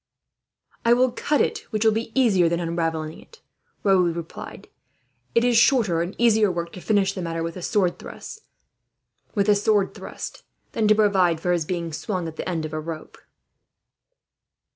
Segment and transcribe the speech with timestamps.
[0.83, 3.39] "I will cut it, which will be easier than unravelling it,"
[3.83, 4.67] Raoul replied.
[5.35, 8.41] "It is shorter and easier work, to finish the matter with a sword thrust,
[9.35, 13.19] than to provide for his being swung at the end of a rope."